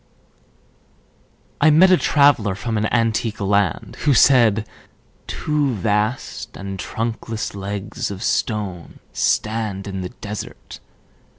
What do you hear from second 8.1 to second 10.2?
stone Stand in the